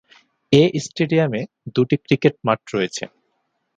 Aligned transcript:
এ 0.51 0.63
স্টেডিয়ামে 0.85 1.41
দু'টি 1.75 1.95
ক্রিকেট 2.05 2.35
মাঠ 2.47 2.59
রয়েছে। 2.75 3.03